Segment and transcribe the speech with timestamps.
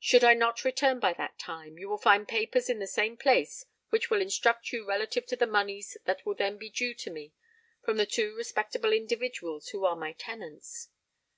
[0.00, 3.66] Should I not return by that time, you will find papers in the same place,
[3.90, 7.34] which will instruct you relative to the moneys that will then be due to me
[7.84, 10.88] from the two respectable individuals who are my tenants.